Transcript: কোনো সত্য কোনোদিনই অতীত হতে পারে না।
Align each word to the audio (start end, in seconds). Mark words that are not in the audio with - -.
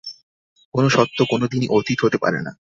কোনো 0.73 0.87
সত্য 0.89 1.17
কোনোদিনই 1.31 1.71
অতীত 1.77 1.99
হতে 2.01 2.17
পারে 2.17 2.39
না। 2.39 2.51